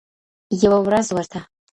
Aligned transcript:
یوه 0.61 0.79
ورځ 0.85 1.07
ورته 1.15 1.39